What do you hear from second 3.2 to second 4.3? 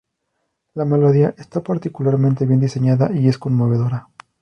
es conmovedora.